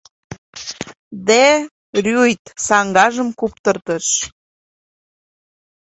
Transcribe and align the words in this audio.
Де 1.27 1.43
Рюйт 2.05 2.43
саҥгажым 2.65 3.29
куптыртыш. 3.39 4.07